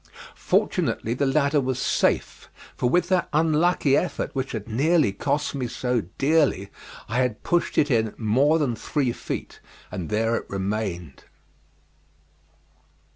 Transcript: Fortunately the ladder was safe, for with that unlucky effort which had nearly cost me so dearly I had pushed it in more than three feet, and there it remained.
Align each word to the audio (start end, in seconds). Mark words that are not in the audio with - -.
Fortunately 0.33 1.13
the 1.13 1.27
ladder 1.27 1.61
was 1.61 1.77
safe, 1.77 2.49
for 2.75 2.89
with 2.89 3.07
that 3.09 3.29
unlucky 3.33 3.95
effort 3.95 4.33
which 4.33 4.51
had 4.53 4.67
nearly 4.67 5.11
cost 5.13 5.53
me 5.53 5.67
so 5.67 6.01
dearly 6.17 6.71
I 7.07 7.17
had 7.17 7.43
pushed 7.43 7.77
it 7.77 7.91
in 7.91 8.15
more 8.17 8.57
than 8.57 8.75
three 8.75 9.11
feet, 9.11 9.59
and 9.91 10.09
there 10.09 10.35
it 10.37 10.49
remained. 10.49 11.25